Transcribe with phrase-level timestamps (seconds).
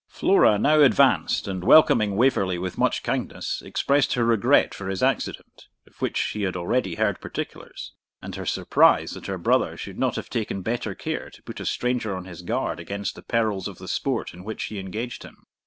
[0.07, 5.67] Flora now advanced, and welcoming Waverley with much kindness, expressed her regret for his accident,
[5.85, 10.15] of which she had already heard particulars, and her surprise that her brother should not
[10.15, 13.77] have taken better care to put a stranger on his guard against the perils of
[13.77, 15.45] the sport in which he engaged him.